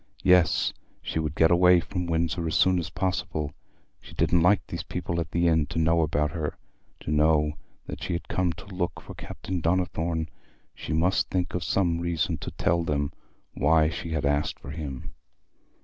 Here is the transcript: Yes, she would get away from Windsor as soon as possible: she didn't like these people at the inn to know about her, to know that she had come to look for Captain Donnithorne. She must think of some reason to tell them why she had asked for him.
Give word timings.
Yes, 0.23 0.73
she 1.03 1.19
would 1.19 1.35
get 1.35 1.51
away 1.51 1.79
from 1.79 2.07
Windsor 2.07 2.47
as 2.47 2.55
soon 2.55 2.79
as 2.79 2.89
possible: 2.89 3.51
she 4.01 4.15
didn't 4.15 4.41
like 4.41 4.65
these 4.65 4.81
people 4.81 5.19
at 5.19 5.29
the 5.29 5.47
inn 5.47 5.67
to 5.67 5.77
know 5.77 6.01
about 6.01 6.31
her, 6.31 6.57
to 7.01 7.11
know 7.11 7.53
that 7.85 8.01
she 8.01 8.13
had 8.13 8.27
come 8.27 8.51
to 8.53 8.65
look 8.75 8.99
for 8.99 9.13
Captain 9.13 9.61
Donnithorne. 9.61 10.27
She 10.73 10.91
must 10.91 11.29
think 11.29 11.53
of 11.53 11.63
some 11.63 11.99
reason 11.99 12.39
to 12.39 12.49
tell 12.49 12.83
them 12.83 13.11
why 13.53 13.89
she 13.91 14.09
had 14.09 14.25
asked 14.25 14.59
for 14.59 14.71
him. 14.71 15.11